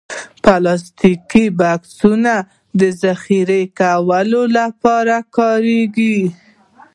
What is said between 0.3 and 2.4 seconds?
پلاستيکي بکسونه